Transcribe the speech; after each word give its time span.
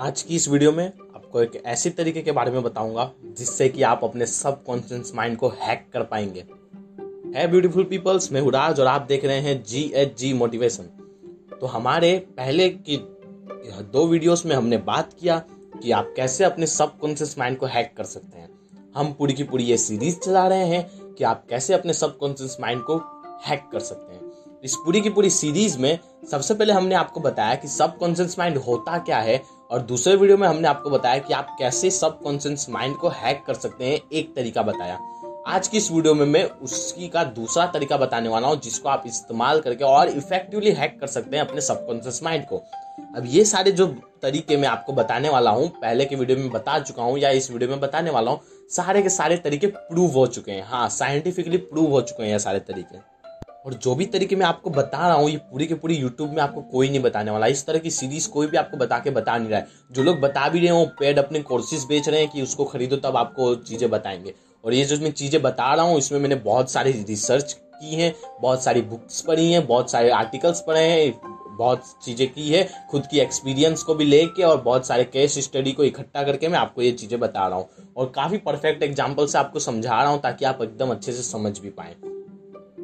आज 0.00 0.20
की 0.22 0.36
इस 0.36 0.48
वीडियो 0.48 0.70
में 0.72 0.86
आपको 0.86 1.40
एक 1.42 1.62
ऐसी 1.66 1.90
तरीके 1.90 2.20
के 2.22 2.32
बारे 2.32 2.50
में 2.50 2.62
बताऊँगा, 2.62 3.10
जिससे 3.38 3.68
कि 3.68 3.82
आप 3.82 4.00
अपने 4.04 4.26
सब 4.26 4.62
कॉन्शियस 4.64 5.12
माइंड 5.14 5.36
को 5.36 5.48
हैक 5.60 5.84
कर 5.92 6.02
पाएँगे। 6.02 6.44
है 7.36 7.46
ब्यूटीफुल 7.46 7.84
पीपल्स 7.84 8.30
मैं 8.32 8.40
हुराज 8.40 8.80
और 8.80 8.86
आप 8.86 9.02
देख 9.02 9.24
रहे 9.24 9.40
हैं 9.40 9.62
जी 9.62 9.82
एच 9.94 10.16
जी 10.18 10.32
मोटिवेशन 10.32 10.84
तो 11.60 11.66
हमारे 11.66 12.16
पहले 12.36 12.68
की, 12.68 12.96
दो 13.92 14.06
वीडियोस 14.06 14.46
में 14.46 14.56
हमने 14.56 14.78
बात 14.78 15.12
किया 15.20 15.38
कि 15.82 15.92
आप 15.92 16.12
कैसे 16.16 16.44
अपने 16.44 16.66
सब 16.66 16.98
कॉन्शियस 16.98 17.38
माइंड 17.38 17.58
को 17.58 17.66
हैक 17.66 17.94
कर 17.96 18.04
सकते 18.04 18.38
हैं। 18.38 18.48
हम 18.96 19.12
पूरी 19.12 19.34
की 19.34 19.44
पूरी 19.44 19.64
ये 19.64 19.76
सीरीज़ 19.76 20.18
चला 20.18 20.48
रहे 20.48 20.66
हैं 20.66 21.14
कि 21.14 21.24
आप 21.24 21.46
कैसे 21.50 21.74
अपने 21.74 21.92
सब 21.92 22.18
कॉन्शियस 22.18 22.56
माइंड 22.60 22.82
को 22.82 22.96
हैक 23.46 23.68
कर 23.72 23.80
सकते 23.80 24.14
हैं। 24.14 24.32
इस 24.64 24.74
पूरी 24.76 25.00
की 25.00 25.10
पूरी 25.10 25.30
सीरीज़ 25.30 25.78
में 25.78 25.98
सबसे 26.30 26.54
पहले 26.54 26.72
हमने 26.72 26.94
आपको 26.94 27.20
बताया 27.20 27.54
कि 27.54 27.68
सब 27.68 27.98
कॉन्शियस 27.98 28.38
माइंड 28.38 28.58
होता 28.58 28.98
क्या 28.98 29.18
है 29.18 29.59
और 29.70 29.80
दूसरे 29.80 30.14
वीडियो 30.16 30.36
में 30.38 30.46
हमने 30.48 30.68
आपको 30.68 30.90
बताया 30.90 31.18
कि 31.18 31.32
आप 31.32 31.54
कैसे 31.58 31.90
सब 31.90 32.20
कॉन्शियस 32.20 32.66
माइंड 32.70 32.96
को 32.96 33.08
हैक 33.08 33.42
कर 33.46 33.54
सकते 33.54 33.84
हैं, 33.84 34.00
एक 34.12 34.34
तरीका 34.36 34.62
बताया। 34.62 34.98
आज 35.46 35.68
की 35.68 35.76
इस 35.76 35.90
वीडियो 35.92 36.14
में 36.14 36.24
मैं 36.26 36.42
उसकी 36.44 37.08
का 37.08 37.22
दूसरा 37.24 37.66
तरीका 37.66 37.96
बताने 37.96 38.28
वाला 38.28 38.48
हूँ, 38.48 38.60
जिसको 38.60 38.88
आप 38.88 39.02
इस्तेमाल 39.06 39.60
करके 39.60 39.84
और 39.84 40.08
इफेक्टिवली 40.08 40.72
हैक 40.72 40.98
कर 41.00 41.06
सकते 41.06 41.36
हैं 41.36 41.44
अपने 41.44 41.60
सबकॉन्शियस 41.60 42.22
माइंड 42.22 42.44
को। 42.46 42.62
अब 43.16 43.26
ये 43.26 43.44
सारे 43.44 43.72
जो 43.72 43.86
तरीके 44.22 44.56
मैं 44.56 44.68
आपको 44.68 44.92
बताने 44.92 45.28
वाला 45.28 45.50
हूँ, 45.50 45.68
पहले 45.70 46.04
के 46.04 46.16
वीडियो 46.16 46.38
में 46.38 46.50
बता 46.50 46.78
चुका 46.78 47.02
हूँ 47.02 47.18
या 47.18 47.30
इस 47.30 47.50
वीडियो 47.50 47.70
में 47.70 47.80
बताने 47.80 48.10
वाला 48.10 48.30
हूँ, 48.30 48.40
सारे 48.70 49.02
के 49.02 49.08
सारे 49.08 49.36
तरीके 49.36 49.66
प्रूव 49.66 50.10
हो 50.10 50.26
चुके 50.26 50.52
हैं। 50.52 50.66
हाँ 50.66 50.88
साइंटिफिकली 50.88 51.56
प्रूव 51.56 51.90
हो 51.90 52.00
चुके 52.00 52.22
हैं 52.22 52.30
ये 52.30 52.38
सारे 52.38 52.58
तरीके। 52.60 53.09
और 53.66 53.74
जो 53.74 53.94
भी 53.94 54.04
तरीके 54.06 54.36
मैं 54.36 54.46
आपको 54.46 54.70
बता 54.70 54.98
रहा 54.98 55.16
हूँ, 55.16 55.30
ये 55.30 55.36
पूरी 55.36 55.66
के 55.66 55.74
पूरी 55.74 55.94
यूट्यूब 55.94 56.30
में 56.30 56.42
आपको 56.42 56.60
कोई 56.62 56.88
नहीं 56.88 57.00
बताने 57.00 57.30
वाला। 57.30 57.46
इस 57.46 57.66
तरह 57.66 57.78
की 57.78 57.90
सीरीज़ 57.90 58.28
कोई 58.28 58.46
भी 58.46 58.56
आपको 58.56 58.76
बता 58.76 58.98
के 58.98 59.10
बता 59.10 59.36
नहीं 59.38 59.48
रहा 59.48 59.60
है। 59.60 59.66
जो 59.92 60.02
लोग 60.02 60.20
बता 60.20 60.48
भी 60.48 60.58
रहे 60.58 60.68
हैं 60.68 60.74
वो 60.74 60.86
पेड 60.98 61.18
अपने 61.18 61.40
कोर्सेज 61.42 61.84
बेच 61.84 62.08
रहे 62.08 62.20
हैं 62.20 62.30
कि 62.30 62.42
उसको 62.42 62.64
खरीदो, 62.64 62.96
तब 62.96 63.16
आपको 63.16 63.54
चीज़ें 63.54 63.90
बताएँगे। 63.90 64.34
और 64.64 64.74
ये 64.74 64.84
जो 64.84 64.98
मैं 64.98 65.10
चीज़ें 65.12 65.42
बता 65.42 65.74
रहा 65.74 65.84
हूँ, 65.84 65.98
इसमें 65.98 66.18
मैंने 66.20 66.34
बहुत 66.34 66.70
सारी 66.70 66.92
रिसर्च 66.92 67.52
की 67.52 67.94
है, 67.94 68.14
बहुत 68.40 68.62
सारी 68.62 68.82
बुक्स 68.82 69.20
पढ़ी 69.20 69.52
हैं, 69.52 69.66
बहुत 69.66 69.90
सारे 69.90 70.10
आर्टिकल्स 70.10 70.60
पढ़े 70.60 70.80
हैं, 70.80 71.12
बहुत 71.58 71.84
चीज़ें 72.04 72.32
की 72.32 72.48
है, 72.48 72.68
खुद 72.90 73.06
की 73.06 73.18
एक्सपीरियंस 73.18 73.82
को 73.82 73.94
भी 73.94 74.04
लेके 74.04 74.42
और 74.42 74.60
बहुत 74.60 74.86
सारे 74.86 75.04
केस 75.04 75.38
स्टडी 75.38 75.72
को 75.72 75.84
इकट्ठा 75.84 76.22
करके 76.22 76.48
मैं 76.48 76.58
आपको 76.58 76.82
ये 76.82 76.92
चीज़ें 76.92 77.20
बता 77.20 77.46
रहा 77.48 77.58
हूँ। 77.58 77.68
और 77.96 78.12
काफ़ी 78.14 78.38
परफेक्ट 78.38 78.82
एग्ज़ाम्पल 78.82 79.26
से 79.26 79.38
आपको 79.38 79.58
समझा 79.58 80.02
रहा 80.02 80.12
हूँ, 80.12 80.20
ताकि 80.20 80.44
आप 80.44 80.62
एकदम 80.62 80.90
अच्छे 80.90 81.12
से 81.12 81.22
समझ 81.22 81.58
भी 81.58 81.70
पाएँ। 81.70 82.19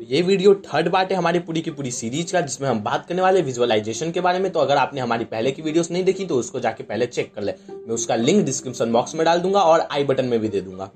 ये 0.06 0.20
वीडियो 0.22 0.52
थर्ड 0.64 0.88
पार्ट 0.92 1.10
है 1.12 1.16
हमारी 1.16 1.38
पूरी 1.38 1.60
की 1.60 1.70
पूरी 1.70 1.90
सीरीज़ 1.90 2.32
का, 2.32 2.40
जिसमें 2.40 2.68
हम 2.68 2.80
बात 2.80 3.06
करने 3.06 3.22
वाले 3.22 3.40
विजुअलाइजेशन 3.42 4.10
के 4.10 4.20
बारे 4.20 4.38
में। 4.38 4.50
तो 4.52 4.60
अगर 4.60 4.76
आपने 4.76 5.00
हमारी 5.00 5.24
पहले 5.24 5.52
की 5.52 5.62
वीडियोस 5.62 5.90
नहीं 5.90 6.04
देखी 6.04 6.24
तो 6.26 6.34
उसको 6.34 6.60
जाके 6.60 6.84
पहले 6.84 7.06
चेक 7.06 7.32
कर 7.34 7.42
ले। 7.42 7.52
मैं 7.70 7.94
उसका 7.94 8.16
लिंक 8.16 8.44
डिस्क्रिप्शन 8.46 8.92
बॉक्स 8.92 9.14
में 9.14 9.24
डाल 9.24 9.40
दूँगा 9.40 9.60
और 9.62 9.80
आई 9.82 10.04
बटन 10.04 10.24
में 10.24 10.38
भी 10.40 10.48
दे 10.48 10.60
दूँगा। 10.60 10.90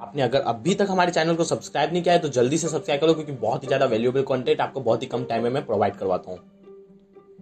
आपने 0.00 0.22
अगर 0.22 0.40
अभी 0.42 0.74
तक 0.74 0.86
हमारे 0.90 1.12
चैनल 1.12 1.34
को 1.34 1.44
सब्सक्राइब 1.44 1.92
नहीं 1.92 2.02
किया 2.02 2.14
है 2.14 2.20
तो 2.20 2.28
जल्दी 2.30 2.58
से 2.58 2.68
सब्सक्राइब 2.68 3.00
करो, 3.00 3.14
क्योंकि 3.14 3.32
बहुत 3.32 3.62
ही 3.62 3.66
ज़्यादा 3.66 3.86
वैल्यूएबल 3.86 4.22
कॉन्टेंट 4.22 4.60
आपको 4.60 4.80
बहुत 4.80 5.02
ही 5.02 5.06
कम 5.06 5.24
टाइम 5.24 5.42
में 5.42 5.50
मैं 5.50 5.64
प्रोवाइड 5.66 5.96
करवाता 5.96 6.30
हूँ। 6.30 6.38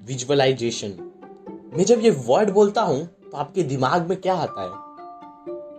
विजुअलाइजेशन 0.07 0.97
मैं 1.75 1.85
जब 1.85 2.05
ये 2.05 2.11
वर्ड 2.27 2.51
बोलता 2.53 2.83
हूँ 2.83 3.07
तो 3.23 3.37
आपके 3.37 3.63
दिमाग 3.65 4.09
में 4.09 4.21
क्या 4.21 4.35
आता 4.37 4.63
है? 4.63 4.71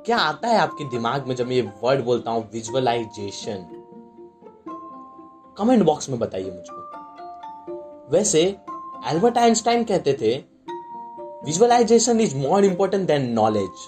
क्या 0.05 0.17
आता 0.19 0.47
है 0.47 0.57
आपके 0.59 0.89
दिमाग 0.89 1.27
में 1.27 1.35
जब 1.35 1.47
मैं 1.47 1.55
ये 1.55 1.69
वर्ड 1.83 2.03
बोलता 2.03 2.31
हूँ? 2.31 2.49
विजुअलाइजेशन 2.53 3.65
कमेंट 5.61 5.83
बॉक्स 5.83 6.09
में 6.09 6.17
बताइए 6.19 6.51
मुझको। 6.51 8.09
वैसे 8.11 8.41
एल्बर्ट 9.09 9.37
आइंस्टाइन 9.37 9.83
कहते 9.83 10.13
थे 10.21 10.35
visualisation 11.45 12.21
is 12.21 12.35
more 12.37 12.65
important 12.65 13.07
than 13.07 13.29
knowledge 13.31 13.87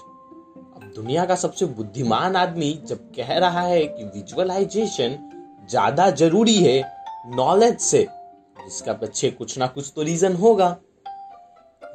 अब 0.76 0.92
दुनिया 0.96 1.24
का 1.26 1.34
सबसे 1.34 1.66
बुद्धिमान 1.78 2.36
आदमी 2.36 2.72
जब 2.86 3.10
कह 3.16 3.38
रहा 3.38 3.62
है 3.62 3.86
कि 3.86 4.04
विजुअलाइजेशन 4.04 5.16
ज़्यादा 5.70 6.10
ज़रूरी 6.10 6.54
है 6.56 6.80
नॉलेज 7.34 7.78
से, 7.78 8.06
इसका 8.66 8.92
पीछे 8.92 9.30
कुछ 9.30 9.58
ना 9.58 9.66
कुछ 9.66 9.92
तो 9.96 10.02
रीजन 10.02 10.34
होगा। 10.36 10.76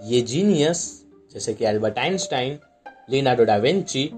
ये 0.03 0.21
जीनियस 0.23 0.81
जैसे 1.33 1.53
कि 1.53 1.65
Albert 1.65 1.99
Einstein 1.99 2.59
Leonardo 3.09 3.43
da Vinci 3.43 4.09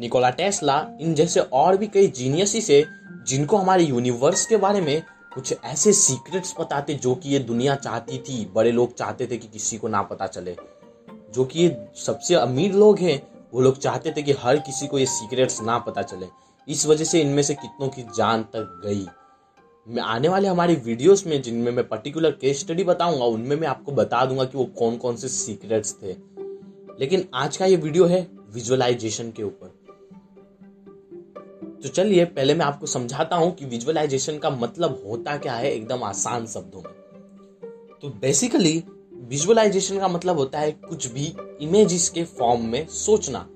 Nikola 0.00 0.30
Tesla 0.30 0.88
इन 1.00 1.14
जैसे 1.14 1.40
और 1.40 1.76
भी 1.76 1.86
कई 1.86 2.06
जीनियसी 2.06 2.60
से 2.60 2.84
जिनको 3.26 3.56
हमारे 3.56 3.84
यूनिवर्स 3.84 4.46
के 4.46 4.56
बारे 4.56 4.80
में 4.80 5.02
कुछ 5.34 5.54
ऐसे 5.64 5.92
सीक्रेट्स 5.92 6.54
बताते 6.60 6.94
जो 6.94 7.14
कि 7.14 7.28
ये 7.28 7.38
दुनिया 7.38 7.74
चाहती 7.74 8.18
थी। 8.18 8.44
बड़े 8.54 8.72
लोग 8.72 8.94
चाहते 8.94 9.26
थे 9.26 9.36
कि 9.36 9.48
किसी 9.48 9.78
को 9.78 9.88
ना 9.88 10.02
पता 10.02 10.26
चले। 10.26 10.56
जो 11.34 11.44
कि 11.44 11.60
ये 11.60 11.88
सबसे 11.94 12.34
अमीर 12.34 12.72
लोग 12.72 12.98
हैं, 12.98 13.28
वो 13.54 13.60
लोग 13.60 13.78
चाहते 13.78 14.14
थे 14.16 14.22
कि 14.22 14.32
हर 14.32 14.56
किसी 14.56 14.86
को 14.86 14.98
ये 14.98 15.06
सीक्रेट्स 15.06 15.62
ना 15.62 15.78
पता 15.78 16.02
चले। 16.02 16.26
इस 16.68 16.86
वजह 16.86 17.04
से 17.04 17.20
इनमें 17.20 17.42
से 17.42 17.54
कितनों 17.54 17.88
की 17.88 18.02
जान 18.02 18.42
तक 18.42 18.82
गई। 18.86 19.06
मैं 19.88 20.02
आने 20.02 20.28
वाले 20.28 20.48
हमारी 20.48 20.74
वीडियोस 20.74 21.26
में, 21.26 21.42
जिनमें 21.42 21.72
मैं 21.72 21.88
पर्टिकुलर 21.88 22.30
केस 22.30 22.60
स्टडी 22.60 22.84
बताऊँगा, 22.84 23.24
उनमें 23.24 23.56
मैं 23.56 23.68
आपको 23.68 23.92
बता 23.92 24.24
दूँगा 24.24 24.44
कि 24.44 24.58
वो 24.58 24.64
कौन 24.64 24.96
कौन 24.96 25.16
से 25.16 25.28
सीक्रेट्स 25.28 25.96
थे। 26.02 26.12
लेकिन 27.00 27.28
आज 27.34 27.56
का 27.56 27.66
ये 27.66 27.76
वीडियो 27.76 28.06
है 28.06 28.28
विजुअलाइजेशन 28.54 29.30
के 29.30 29.42
ऊपर। 29.42 29.79
तो 31.82 31.88
चलिए, 31.88 32.24
पहले 32.24 32.54
मैं 32.54 32.64
आपको 32.66 32.86
समझाता 32.86 33.36
हूँ 33.36 33.50
कि 33.54 33.64
विजुअलाइजेशन 33.64 34.38
का 34.38 34.50
मतलब 34.50 35.02
होता 35.06 35.36
क्या 35.36 35.52
है 35.52 35.70
एकदम 35.72 36.02
आसान 36.04 36.46
शब्दों 36.46 36.80
में। 36.80 36.92
तो 38.02 38.08
बेसिकली 38.20 38.82
विजुअलाइजेशन 39.28 39.98
का 39.98 40.08
मतलब 40.08 40.38
होता 40.38 40.58
है 40.58 40.70
कुछ 40.72 41.06
भी 41.06 41.32
इमेजेस 41.60 42.08
के 42.08 42.24
फॉर्म 42.24 42.66
में 42.66 42.86
सोचना। 42.86 43.46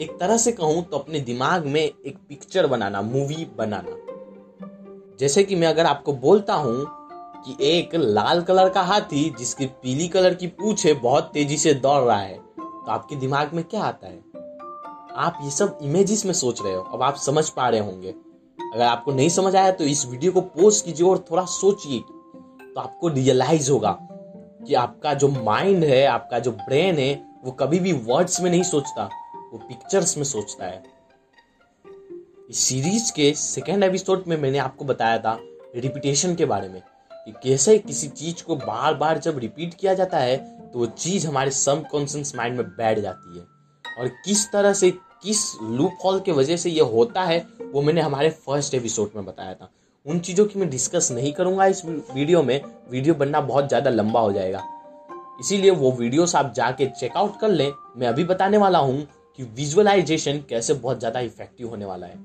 एक 0.00 0.16
तरह 0.20 0.36
से 0.36 0.52
कहूँ 0.52 0.82
तो 0.82 0.98
अपने 0.98 1.20
दिमाग 1.20 1.66
में 1.66 1.82
एक 1.82 2.16
पिक्चर 2.18 2.66
बनाना 2.66 3.02
मूवी 3.02 3.46
बनाना। 3.58 3.96
जैसे 5.20 5.44
कि 5.44 5.54
मैं 5.54 5.68
अगर 5.68 5.86
आपको 5.86 6.12
बोलता 6.14 6.54
हूँ 6.54 6.86
कि 7.44 7.56
एक 7.66 7.94
लाल 7.94 8.42
कलर 8.42 8.68
का 8.68 8.82
हाथी 8.82 9.28
जिसकी 9.38 9.66
पीली 9.66 10.08
कलर 10.08 10.34
की 10.34 10.46
पूछ 10.48 10.86
है, 10.86 10.94
बहुत 10.94 11.30
तेज़ी 11.34 11.56
से 11.56 11.74
दौड़ 11.74 12.02
रहा 12.04 12.20
है 12.20 12.36
तो 12.36 12.90
आपके 12.90 13.16
दिमाग 13.16 13.54
में 13.54 13.64
क्या 13.64 13.82
आता 13.82 14.06
है? 14.06 14.27
आप 15.18 15.38
ये 15.42 15.50
सब 15.50 15.78
इमेजेस 15.82 16.24
में 16.26 16.32
सोच 16.32 16.60
रहे 16.62 16.72
हो, 16.74 16.82
अब 16.82 17.02
आप 17.02 17.16
समझ 17.16 17.48
पा 17.50 17.68
रहे 17.68 17.80
होंगे। 17.80 18.14
अगर 18.74 18.82
आपको 18.82 19.12
नहीं 19.12 19.28
समझ 19.28 19.54
आया 19.56 19.70
तो 19.70 19.84
इस 19.84 20.04
वीडियो 20.06 20.32
को 20.32 20.40
पोस्ट 20.40 20.84
कीजिए 20.84 21.06
और 21.06 21.24
थोड़ा 21.30 21.44
सोचिए। 21.44 22.00
तो 22.00 22.80
आपको 22.80 23.08
रियलाइज़ 23.08 23.70
होगा 23.70 23.96
कि 24.00 24.74
आपका 24.74 25.14
जो 25.14 25.28
माइंड 25.28 25.84
है, 25.84 26.04
आपका 26.06 26.38
जो 26.38 26.50
ब्रेन 26.52 26.98
है, 26.98 27.14
वो 27.44 27.52
कभी 27.52 27.80
भी 27.80 27.92
वर्ड्स 27.92 28.40
में 28.40 28.50
नहीं 28.50 28.62
सोचता, 28.62 29.04
वो 29.52 29.58
पिक्चर्स 29.58 30.16
में 30.16 30.24
सोचता 30.24 30.66
है। 30.66 30.82
इस 32.50 32.58
सीरीज़ 32.58 33.12
के 33.12 33.32
सेकेंड 33.34 33.84
एपिसोड 33.84 34.24
में 34.26 34.36
मैंने 34.36 34.58
आपको 34.58 34.84
बताया 34.84 35.18
था 35.18 35.38
रिपीटेशन 35.76 36.34
के 36.34 36.44
बारे 36.44 36.68
में, 36.68 36.80
कि 37.12 37.32
कैसे 37.42 37.78
किसी 37.78 38.08
चीज़ 38.08 38.44
को 38.44 38.56
बार 38.56 38.94
बार 38.94 39.18
जब 39.18 39.38
रिपीट 39.38 39.74
किया 39.74 39.94
जाता 39.94 40.18
है 40.18 40.36
तो 40.70 40.78
वो 40.78 40.86
चीज़ 40.86 41.26
हमारे 41.26 41.50
सबकॉन्शियस 41.50 42.34
माइंड 42.36 42.56
में 42.56 42.66
बैठ 42.68 42.98
जाती 42.98 43.38
है। 43.38 43.44
और 43.84 44.08
किस 44.24 44.50
तरह 44.52 44.72
से 44.72 44.92
किस 45.22 45.40
लूप 45.62 45.98
हॉल 46.04 46.20
के 46.20 46.32
वजह 46.32 46.56
से 46.56 46.70
ये 46.70 46.80
होता 46.82 47.22
है, 47.22 47.38
वो 47.62 47.82
मैंने 47.82 48.00
हमारे 48.00 48.30
फ़र्स्ट 48.30 48.74
एपिसोड 48.74 49.10
में 49.16 49.24
बताया 49.24 49.54
था। 49.54 49.70
उन 50.06 50.18
चीज़ों 50.18 50.44
की 50.46 50.58
मैं 50.58 50.68
डिस्कस 50.70 51.10
नहीं 51.12 51.32
करूँगा 51.32 51.66
इस 51.66 51.84
वीडियो 51.84 52.42
में। 52.42 52.60
वीडियो 52.90 53.14
बनना 53.14 53.40
बहुत 53.40 53.68
ज़्यादा 53.68 53.90
लंबा 53.90 54.20
हो 54.20 54.32
जाएगा। 54.32 54.62
इसीलिए 55.40 55.70
वो 55.70 55.90
वीडियोस 55.92 56.34
आप 56.36 56.52
जाके 56.54 56.86
चेकआउट 56.90 57.38
कर 57.40 57.48
लें। 57.48 57.72
मैं 57.96 58.06
अभी 58.08 58.24
बताने 58.24 58.58
वाला 58.58 58.78
हूँ 58.78 59.06
कि 59.38 59.42
विजुअलाइजेशन 59.56 60.42
कैसे 60.48 60.74
बहुत 60.74 60.98
ज़्यादा 60.98 61.20
इफ़ेक्टिव 61.20 61.68
होने 61.68 61.84
वाला 61.84 62.06
है। 62.06 62.16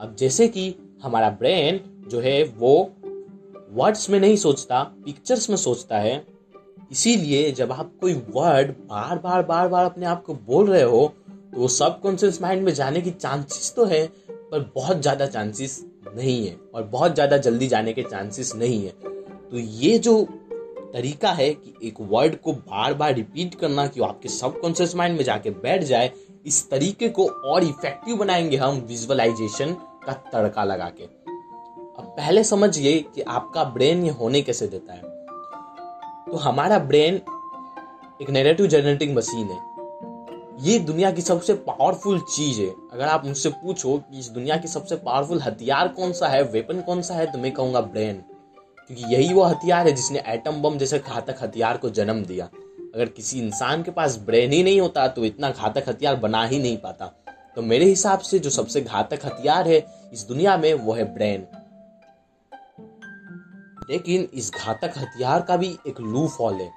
अब 0.00 0.16
जैसे 0.18 0.48
कि 0.48 0.74
हमारा 1.02 1.30
ब्रेन 1.30 1.80
जो 2.08 2.20
है, 2.20 2.42
वो 2.44 2.90
वर्ड्स 3.70 4.10
में 4.10 4.18
नहीं 4.20 4.36
सोचता 4.36 4.82
पिक्चर्स 5.04 5.48
में 5.50 5.56
सोचता 5.56 5.98
है। 5.98 6.24
इसीलिए 6.92 7.50
जब 7.52 7.72
आप 7.72 7.92
कोई 8.00 8.14
वर्ड 8.30 8.70
बार 8.88 9.18
बार 9.18 9.42
बार 9.42 9.68
बार 9.68 9.84
अपने 9.84 10.06
आप 10.06 10.22
को 10.24 10.34
बोल 10.36 10.68
रहे 10.70 10.82
हो 10.82 11.12
तो 11.52 11.60
वो 11.60 11.68
सबकॉन्शियस 11.68 12.42
माइंड 12.42 12.62
में 12.62 12.74
जाने 12.74 13.00
की 13.00 13.10
चांसेस 13.10 13.72
तो 13.76 13.84
है, 13.84 14.06
पर 14.26 14.70
बहुत 14.74 15.00
ज़्यादा 15.02 15.26
चांसेस 15.26 15.84
नहीं 16.16 16.46
है 16.46 16.56
और 16.74 16.82
बहुत 16.82 17.14
ज़्यादा 17.14 17.36
जल्दी 17.36 17.66
जाने 17.66 17.92
के 17.92 18.02
चांसेस 18.02 18.54
नहीं 18.54 18.84
है। 18.84 18.90
तो 19.50 19.58
ये 19.58 19.98
जो 19.98 20.22
तरीका 20.94 21.30
है 21.30 21.54
कि 21.54 21.74
एक 21.88 21.94
वर्ड 22.00 22.36
को 22.36 22.52
बार 22.52 22.94
बार 22.94 23.14
रिपीट 23.14 23.54
करना 23.54 23.86
कि 23.86 24.00
वो 24.00 24.06
आपके 24.06 24.28
सबकॉन्शियस 24.28 24.94
माइंड 24.96 25.16
में 25.16 25.24
जाके 25.24 25.50
बैठ 25.50 25.82
जाए, 25.82 26.10
इस 26.46 26.70
तरीके 26.70 27.08
को 27.08 27.26
और 27.26 27.64
इफ़ेक्टिव 27.64 28.16
बनाएँगे 28.16 28.56
हम 28.56 28.76
विजुअलाइजेशन 28.88 29.72
का 30.06 30.12
तड़का 30.12 30.64
लगा 30.64 30.88
के। 30.88 31.04
अब 31.04 32.14
पहले 32.18 32.44
समझिए 32.44 32.98
कि 33.14 33.20
आपका 33.20 33.64
ब्रेन 33.64 34.04
ये 34.04 34.10
होने 34.10 34.42
कैसे 34.42 34.66
देता 34.66 34.92
है। 34.92 35.00
तो 36.26 36.36
हमारा 36.36 36.78
ब्रेन 36.78 37.20
एक 38.22 38.30
नेगेटिव 38.30 38.66
जनरेटिंग 38.66 39.16
मशीन 39.16 39.46
है। 39.46 39.71
ये 40.62 40.78
दुनिया 40.78 41.10
की 41.10 41.22
सबसे 41.22 41.54
पावरफुल 41.54 42.18
चीज़ 42.26 42.60
है। 42.60 42.68
अगर 42.92 43.04
आप 43.04 43.24
मुझसे 43.24 43.50
पूछो 43.52 43.96
कि 44.00 44.18
इस 44.18 44.28
दुनिया 44.28 44.56
की 44.56 44.68
सबसे 44.68 44.96
पावरफुल 44.96 45.40
हथियार 45.42 45.88
कौन 45.88 46.12
सा 46.12 46.28
है 46.28 46.42
वेपन 46.44 46.80
कौन 46.80 47.02
सा 47.02 47.14
है 47.14 47.26
तो 47.32 47.38
मैं 47.38 47.52
कहूँगा 47.52 47.80
ब्रेन 47.80 48.22
क्योंकि 48.88 49.14
यही 49.14 49.32
वो 49.34 49.42
हथियार 49.44 49.86
है 49.86 49.92
जिसने 49.92 50.22
एटम 50.26 50.62
बम 50.62 50.78
जैसे 50.78 50.98
घातक 50.98 51.42
हथियार 51.42 51.76
को 51.76 51.90
जन्म 51.90 52.24
दिया। 52.24 52.48
अगर 52.94 53.08
किसी 53.08 53.40
इंसान 53.40 53.82
के 53.82 53.90
पास 53.90 54.18
ब्रेन 54.18 54.52
ही 54.52 54.62
नहीं 54.62 54.80
होता 54.80 55.08
तो 55.08 55.24
इतना 55.24 55.50
घातक 55.50 55.88
हथियार 55.88 56.16
बना 56.16 56.44
ही 56.44 56.58
नहीं 56.58 56.76
पाता। 56.76 57.06
तो 57.56 57.62
मेरे 57.62 57.84
हिसाब 57.84 58.18
से 58.20 58.38
जो 58.38 58.50
सबसे 58.50 58.80
घातक 58.80 59.26
हथियार 59.26 59.68
है 59.68 59.84
इस 60.12 60.26
दुनिया 60.28 60.56
में, 60.56 60.72
वो 60.74 60.92
है 60.92 61.12
ब्रेन 61.14 61.46
लेकिन 63.90 64.28
इस 64.34 64.50
घातक 64.54 64.98
हथियार 64.98 65.42
का 65.42 65.56
भी 65.56 65.76
एक 65.88 66.00
लू 66.00 66.28
फॉल 66.28 66.54
है। 66.54 66.68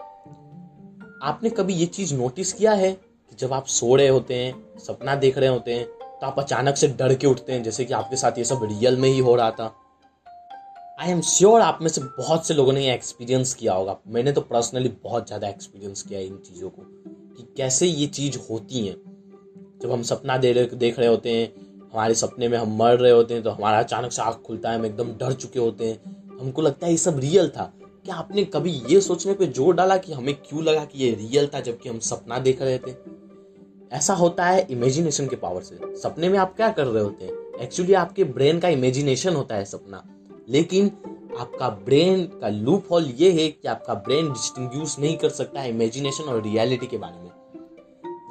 आपने 1.23 1.49
कभी 1.49 1.73
ये 1.73 1.85
चीज़ 1.87 2.15
नोटिस 2.15 2.53
किया 2.53 2.71
है? 2.73 2.97
जब 3.39 3.53
आप 3.53 3.65
सो 3.67 3.95
रहे 3.95 4.07
होते 4.07 4.35
हैं, 4.35 4.53
सपना 4.79 5.15
देख 5.15 5.37
रहे 5.37 5.49
होते 5.49 5.73
हैं 5.73 5.85
तो 5.85 6.25
आप 6.27 6.39
अचानक 6.39 6.77
से 6.77 6.87
डर 6.89 7.13
के 7.15 7.27
उठते 7.27 7.53
हैं, 7.53 7.63
जैसे 7.63 7.85
कि 7.85 7.93
आपके 7.93 8.15
साथ 8.15 8.37
ये 8.37 8.43
सब 8.43 8.63
रियल 8.63 8.97
में 8.97 9.09
ही 9.09 9.19
हो 9.19 9.35
रहा 9.35 9.51
था। 9.51 9.73
आई 10.99 11.11
एम 11.11 11.21
श्योर 11.23 11.61
आप 11.61 11.79
में 11.81 11.89
से 11.89 12.01
बहुत 12.01 12.47
से 12.47 12.53
लोगों 12.53 12.73
ने 12.73 12.85
ये 12.85 12.93
एक्सपीरियंस 12.93 13.53
किया 13.53 13.73
होगा। 13.73 13.97
मैंने 14.07 14.31
तो 14.31 14.41
पर्सनली 14.43 14.89
बहुत 15.03 15.27
ज़्यादा 15.27 15.47
एक्सपीरियंस 15.47 16.01
किया 16.01 16.19
है 16.19 16.25
इन 16.25 16.37
चीज़ों 16.37 16.69
को, 16.69 16.81
कि 17.37 17.47
कैसे 17.57 17.87
ये 17.87 18.07
चीज़ 18.09 18.37
होती 18.49 18.85
हैं। 18.87 18.95
जब 19.81 19.91
हम 19.91 20.03
सपना 20.03 20.37
दे 20.37 20.51
रहे, 20.53 20.65
देख 20.67 20.99
रहे 20.99 21.07
होते 21.07 21.31
हैं, 21.31 21.51
हमारे 21.93 22.13
सपने 22.15 22.47
में 22.47 22.57
हम 22.57 22.75
मर 22.77 22.95
रहे 22.95 23.11
होते 23.11 23.33
हैं 23.33 23.43
तो 23.43 23.49
हमारा 23.49 23.79
अचानक 23.79 24.11
से 24.11 24.21
आँख 24.21 24.41
खुलता 24.45 24.69
है, 24.69 24.77
हम 24.79 24.85
एकदम 24.85 25.11
डर 25.17 25.33
चुके 25.33 25.59
होते 25.59 25.87
हैं। 25.87 26.37
हमको 26.39 26.61
लगता 26.61 26.85
है 26.85 26.91
ये 26.91 26.97
सब 26.97 27.19
रियल 27.19 27.49
था। 27.49 27.71
क्या 28.05 28.15
आपने 28.15 28.43
कभी 28.45 28.71
ये 28.89 29.01
सोचने 29.01 29.33
पे 29.33 29.45
ज़ोर 29.47 29.75
डाला 29.75 29.97
कि 29.97 30.13
हमें 30.13 30.33
क्यों 30.39 30.63
लगा 30.63 30.83
कि 30.85 31.03
ये 31.03 31.11
रियल 31.11 31.47
था, 31.47 31.59
जबकि 31.59 31.89
हम 31.89 31.99
सपना 32.01 32.39
देख 32.39 32.61
रहे 32.61 32.77
थे? 32.77 32.91
ऐसा 33.95 34.13
होता 34.13 34.45
है 34.45 34.67
इमेजिनेशन 34.69 35.27
के 35.27 35.35
पावर 35.35 35.61
से। 35.61 35.95
सपने 35.97 36.29
में 36.29 36.39
आप 36.39 36.55
क्या 36.55 36.69
कर 36.69 36.85
रहे 36.85 37.03
होते 37.03 37.25
हैं? 37.25 37.33
एक्चुअली 37.61 37.93
आपके 37.93 38.23
ब्रेन 38.23 38.59
का 38.59 38.67
इमेजिनेशन 38.67 39.35
होता 39.35 39.55
है 39.55 39.65
सपना। 39.65 40.03
लेकिन 40.49 40.91
आपका 41.39 41.69
ब्रेन 41.69 42.23
का 42.41 42.49
लूप 42.49 42.85
होल 42.91 43.05
ये 43.05 43.31
है 43.31 43.47
कि 43.47 43.67
आपका 43.67 43.93
ब्रेन 43.93 44.27
डिस्टिंग्यूश 44.29 44.99
नहीं 44.99 45.17
कर 45.17 45.29
सकता 45.29 45.61
है 45.61 45.69
इमेजिनेशन 45.69 46.23
और 46.23 46.41
रियलिटी 46.41 46.87
के 46.87 46.97
बारे 46.97 47.23
में। 47.23 47.31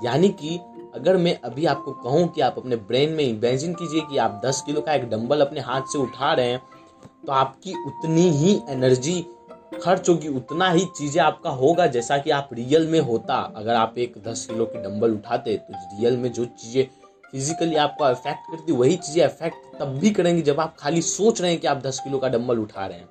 यानी 0.05 0.29
कि 0.29 0.59
अगर 0.95 1.17
मैं 1.17 1.41
अभी 1.41 1.67
आपको 1.67 1.93
कहूँ 1.93 2.29
कि 2.29 2.41
आप 2.41 2.55
अपने 2.59 2.77
ब्रेन 2.77 3.13
में 3.13 3.25
इमेजिन 3.25 3.75
कीजिए 3.75 4.01
कि 4.01 4.19
आप 4.19 4.41
10 4.45 4.63
किलो 4.67 4.81
का 4.81 4.95
एक 4.95 5.11
डंबल 5.11 5.41
अपने 5.41 5.61
हाथ 5.61 5.83
से 5.83 5.99
उठा 5.99 6.33
रहे 6.33 6.47
हैं 6.47 6.63
तो 7.27 7.33
आपकी 7.33 7.75
उतनी 7.87 8.29
ही 8.31 8.61
एनर्जी 8.69 9.27
खर्च 9.75 10.09
होगी 10.09 10.29
उतना 10.31 10.71
ही 10.71 10.85
चीज़ें 10.99 11.21
आपका 11.23 11.51
होगा 11.53 11.87
जैसा 11.87 12.19
कि 12.19 12.31
आप 12.31 12.49
रियल 12.53 12.87
में 12.89 13.01
होता। 13.01 13.37
अगर 13.57 13.75
आप 13.75 13.99
एक 13.99 14.15
दस 14.27 14.47
किलो 14.47 14.67
की 14.67 14.83
डंबल 14.83 15.13
उठाते 15.13 15.57
तो 15.59 15.73
रियल 15.73 16.17
में 16.17 16.33
जो 16.33 16.45
चीज़ें 16.45 16.85
फिजिकली 17.31 17.77
आपको 17.77 18.05
अफेक्ट 18.05 18.51
करती, 18.51 18.73
वही 18.73 18.97
चीज़ें 18.97 19.25
अफेक्ट 19.25 19.79
तब 19.79 19.99
भी 19.99 20.11
करेंगी 20.11 20.43
जब 20.43 20.61
आप 20.61 20.77
खाली 20.79 21.03
सोच 21.03 21.41
रहे 21.41 21.51
हैं 21.51 21.61
कि 21.61 21.67
आप 21.67 21.83
दस 21.83 22.01
किलो 22.01 22.19
का 22.19 22.29
डंबल 22.29 22.59
उठा 22.59 22.87
रहे 22.87 22.99
हैं। 22.99 23.09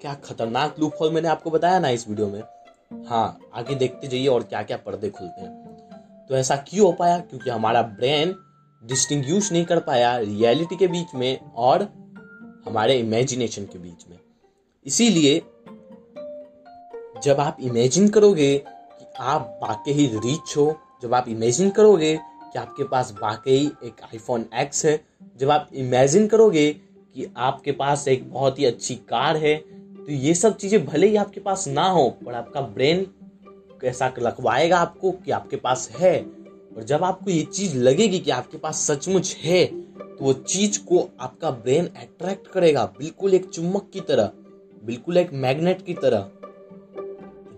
क्या 0.00 0.14
खतरनाक 0.24 0.76
लूप 0.80 0.94
होल 1.00 1.12
मैंने 1.12 1.28
आपको 1.28 1.50
बताया 1.50 1.78
ना 1.78 1.88
इस 1.88 2.08
वीडियो 2.08 2.28
में? 2.28 2.42
हाँ 3.08 3.38
आगे 3.54 3.74
देखते 3.74 4.08
जाइए 4.08 4.26
और 4.26 4.42
क्या 4.42 4.62
क्या 4.62 4.76
पर्दे 4.76 5.10
खुलते 5.10 5.40
हैं। 5.40 6.26
तो 6.28 6.36
ऐसा 6.36 6.56
क्यों 6.58 6.86
हो 6.86 6.92
पाया? 6.92 7.18
क्योंकि 7.18 7.50
हमारा 7.50 7.82
ब्रेन 7.82 8.34
डिस्टिंग्यूश 8.82 9.50
नहीं 9.52 9.64
कर 9.64 9.80
पाया 9.80 10.16
रियलिटी 10.18 10.76
के 10.76 10.86
बीच 10.86 11.14
में 11.14 11.38
और 11.56 11.82
हमारे 12.66 12.98
इमेजिनेशन 12.98 13.64
के 13.64 13.78
बीच 13.78 14.04
में। 14.10 14.18
इसीलिए 14.86 15.42
जब 17.22 17.40
आप 17.40 17.56
इमेजिन 17.60 18.08
करोगे 18.08 18.56
कि 18.58 19.06
आप 19.18 19.58
वाकई 19.62 20.06
रिच 20.14 20.56
हो, 20.56 20.76
जब 21.02 21.14
आप 21.14 21.28
इमेजिन 21.28 21.70
करोगे 21.70 22.14
कि 22.16 22.58
आपके 22.58 22.84
पास 22.84 23.12
वाकई 23.22 23.64
एक 23.84 24.02
आईफोन 24.04 24.44
एक्स 24.54 24.84
है, 24.86 25.00
जब 25.36 25.50
आप 25.50 25.68
इमेजिन 25.74 26.26
करोगे 26.26 26.72
कि 26.72 27.26
आपके 27.38 27.72
पास 27.72 28.06
एक 28.08 28.30
बहुत 28.30 28.58
ही 28.58 28.64
अच्छी 28.64 28.94
कार 29.08 29.36
है 29.36 29.56
तो 29.56 30.12
ये 30.12 30.34
सब 30.34 30.56
चीज़ें 30.56 30.84
भले 30.86 31.06
ही 31.06 31.16
आपके 31.16 31.40
पास 31.40 31.66
ना 31.68 31.88
हो, 31.88 32.08
पर 32.26 32.34
आपका 32.34 32.60
ब्रेन 32.60 33.06
ऐसा 33.84 34.12
लखवाएगा 34.18 34.78
आपको 34.78 35.10
कि 35.14 35.30
आपके 35.30 35.56
पास 35.56 35.88
है। 35.92 36.18
और 36.76 36.82
जब 36.82 37.04
आपको 37.04 37.30
ये 37.30 37.42
चीज़ 37.44 37.76
लगेगी 37.78 38.18
कि 38.18 38.30
आपके 38.30 38.58
पास 38.58 38.80
सचमुच 38.86 39.34
है 39.36 39.64
तो 39.66 40.24
वो 40.24 40.32
चीज़ 40.32 40.78
को 40.80 41.08
आपका 41.20 41.50
ब्रेन 41.50 41.86
अट्रैक्ट 41.86 42.46
करेगा, 42.46 42.84
बिल्कुल 42.98 43.34
एक 43.34 43.44
चुम्बक 43.44 43.88
की 43.92 44.00
तरह, 44.00 44.30
बिल्कुल 44.82 45.16
एक 45.16 45.32
मैग्नेट 45.34 45.82
की 45.82 45.94
तरह। 45.94 46.30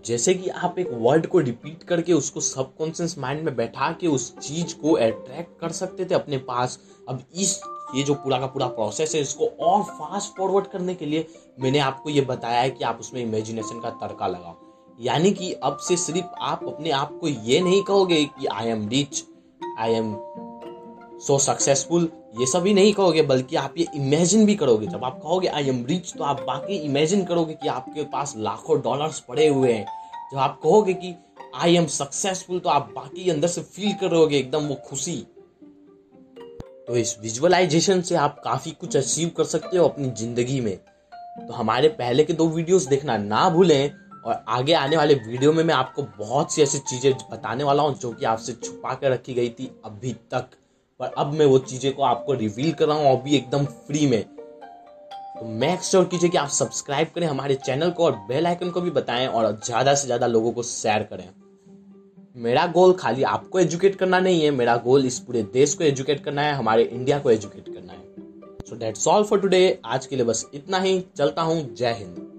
जैसे 0.08 0.34
कि 0.34 0.48
आप 0.48 0.78
एक 0.78 0.88
वर्ड 0.92 1.26
को 1.26 1.38
रिपीट 1.38 1.82
करके 1.82 2.12
उसको 2.12 2.40
सबकॉन्शियस 2.40 3.18
माइंड 3.18 3.42
में 3.44 3.54
बैठा 3.56 3.90
के 3.92 4.06
उस 4.06 4.36
चीज़ 4.38 4.74
को 4.74 4.92
अट्रैक्ट 4.92 5.60
कर 5.60 5.72
सकते 5.72 6.04
थे 6.04 6.14
अपने 6.14 6.38
पास। 6.38 6.78
अब 7.08 7.22
इस, 7.34 7.60
ये 7.94 8.02
जो 8.02 8.14
पूरा 8.14 8.38
का 8.38 8.46
पूरा 8.46 8.66
प्रोसेस 8.68 9.14
है, 9.14 9.20
इसको 9.20 9.46
और 9.46 9.82
फास्ट 9.82 10.38
फॉरवर्ड 10.38 10.66
करने 10.66 10.94
के 10.94 11.06
लिए 11.06 11.26
मैंने 11.60 11.78
आपको 11.78 12.10
ये 12.10 12.20
बताया 12.20 12.60
है 12.60 12.70
कि 12.70 12.84
आप 12.84 13.00
उसमें 13.00 13.20
इमेजिनेशन 13.22 13.80
का 13.80 13.90
तड़का 14.00 14.26
लगाओ। 14.26 14.56
यानी 15.00 15.30
कि 15.32 15.52
अब 15.52 15.76
से 15.78 15.96
सिर्फ़ 15.96 16.34
आप 16.40 16.64
अपने 16.66 16.90
आप 16.90 17.18
को 17.20 17.28
ये 17.28 17.60
नहीं 17.60 17.82
कहोगे 17.82 18.24
कि 18.24 18.46
I 18.46 18.68
am 18.68 18.88
rich 18.88 19.24
I 19.78 19.92
am 19.92 20.16
so 21.18 21.38
successful 21.38 22.08
ये 22.40 22.46
सब 22.46 22.66
ही 22.66 22.72
नहीं 22.74 22.92
कहोगे, 22.92 23.22
बल्कि 23.22 23.56
आप 23.56 23.74
ये 23.78 23.86
इमेजिन 23.94 24.44
भी 24.46 24.54
करोगे। 24.54 24.86
जब 24.86 25.04
आप 25.04 25.20
कहोगे 25.22 25.48
आई 25.48 25.68
एम 25.68 25.84
रिच 25.86 26.12
तो 26.18 26.24
आप 26.24 26.40
बाकी 26.40 26.76
इमेजिन 26.76 27.24
करोगे 27.24 27.54
कि 27.54 27.68
आपके 27.68 28.02
पास 28.02 28.34
लाखों 28.36 28.80
डॉलर्स 28.80 29.20
पड़े 29.20 29.46
हुए 29.48 29.72
हैं। 29.72 29.86
जब 30.32 30.38
आप 30.38 30.58
कहोगे 30.62 30.94
कि 30.94 31.14
आई 31.56 31.76
एम 31.76 31.86
सक्सेसफुल 31.86 32.58
तो 32.60 32.68
आप 32.68 32.92
बाकी 32.96 33.30
अंदर 33.30 33.48
से 33.48 33.60
फील 33.62 33.92
करोगे, 34.00 34.38
एकदम 34.38 34.66
वो 34.66 34.74
खुशी। 34.86 35.16
तो 36.88 36.96
इस 36.96 37.16
विजुअलाइजेशन 37.20 38.00
से 38.00 38.14
आप 38.16 38.40
काफ़ी 38.44 38.70
कुछ 38.70 38.96
अचीव 38.96 39.30
कर 39.36 39.44
सकते 39.44 39.76
हो 39.76 39.88
अपनी 39.88 40.10
ज़िंदगी 40.10 40.60
में। 40.60 40.76
तो 41.38 41.52
हमारे 41.52 41.88
पहले 41.88 42.24
के 42.24 42.32
दो 42.32 42.46
वीडियोस 42.48 42.86
देखना 42.86 43.16
ना 43.16 43.48
भूलें, 43.50 43.90
और 44.24 44.44
आगे 44.48 44.72
आने 44.74 44.96
वाले 44.96 45.14
वीडियो 45.16 45.52
में 45.52 45.62
मैं 45.64 45.74
आपको 45.74 46.02
बहुत 46.18 46.52
सी 46.52 46.62
ऐसी 46.62 46.78
चीज़ें 46.80 47.12
बताने 47.30 47.64
वाला 47.64 47.82
हूँ, 47.82 47.94
जो 47.94 48.12
कि 48.12 48.24
आपसे 48.24 48.52
छुपा 48.54 48.94
कर 48.94 49.10
रखी 49.10 49.34
गई 49.34 49.48
थी 49.50 49.70
अभी 49.84 50.12
तक। 50.32 50.48
पर 51.00 51.12
अब 51.18 51.32
मैं 51.34 51.46
वो 51.46 51.58
चीज़ें 51.60 51.92
को 51.92 52.02
आपको 52.02 52.32
रिवील 52.34 52.72
कर 52.72 52.86
रहा 52.86 52.96
हूँ, 52.96 53.06
और 53.06 53.22
भी 53.22 53.36
एकदम 53.36 53.64
फ्री 53.64 54.06
में। 54.06 54.24
तो 55.40 55.46
मैक 55.46 55.82
श्योर 55.82 56.04
कीजिए 56.04 56.30
कि 56.30 56.36
आप 56.36 56.48
सब्सक्राइब 56.48 57.08
करें, 57.14 57.26
हमारे 57.26 57.54
चैनल 57.56 57.90
को 57.90 58.04
और 58.04 58.12
बेल 58.28 58.46
आइकन 58.46 58.70
को 58.70 58.80
भी 58.80 58.90
बताएँ 58.90 59.26
और 59.26 59.60
ज़्यादा 59.64 59.94
से 59.94 60.06
ज़्यादा 60.06 60.26
लोगों 60.26 60.52
को 60.52 60.62
शेयर 60.62 61.02
करें। 61.02 61.28
मेरा 62.36 62.66
गोल 62.66 62.92
खाली 62.92 63.22
आपको 63.24 63.58
एजुकेट 63.58 63.94
करना 63.96 64.20
नहीं 64.20 64.42
है, 64.42 64.50
मेरा 64.50 64.76
गोल 64.76 65.06
इस 65.06 65.18
पूरे 65.18 65.42
देश 65.52 65.74
को 65.74 65.84
एजुकेट 65.84 66.24
करना 66.24 66.42
है, 66.42 66.54
हमारे 66.54 66.82
इंडिया 66.82 67.18
को 67.18 67.30
एजुकेट 67.30 67.68
करना 67.68 67.92
है। 67.92 68.66
So 68.66 68.76
that's 68.76 69.06
all 69.08 69.24
for 69.24 69.40
today 69.40 69.80
आज 69.84 70.06
के 70.06 70.16
लिए 70.16 70.24
बस 70.24 70.44
इतना 70.54 70.78
ही, 70.78 71.00
चलता 71.16 71.42
हूँ, 71.42 71.74
जय 71.74 71.92
हिंद। 71.92 72.37